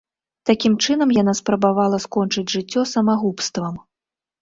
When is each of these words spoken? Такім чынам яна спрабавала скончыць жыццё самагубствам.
Такім 0.49 0.77
чынам 0.85 1.13
яна 1.17 1.35
спрабавала 1.41 2.01
скончыць 2.07 2.47
жыццё 2.57 2.89
самагубствам. 2.97 3.83